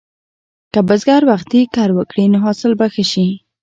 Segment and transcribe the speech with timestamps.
[0.73, 3.27] که بزګر وختي کر وکړي، نو حاصل به ښه شي.